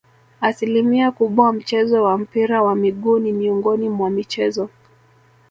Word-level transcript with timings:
Asilimia 0.41 1.11
kubwa 1.11 1.53
mchezo 1.53 2.03
wa 2.03 2.17
mpira 2.17 2.63
wa 2.63 2.75
miguu 2.75 3.19
ni 3.19 3.31
miongoni 3.31 3.89
mwa 3.89 4.09
michezo 4.09 4.69